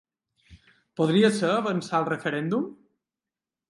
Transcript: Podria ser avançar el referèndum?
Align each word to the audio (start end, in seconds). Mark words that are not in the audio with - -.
Podria 1.01 1.31
ser 1.37 1.53
avançar 1.59 2.03
el 2.03 2.11
referèndum? 2.13 2.69